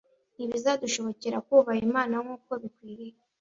[0.35, 3.15] ntibizadushobokera kubaha imana nk'uko bikwiriye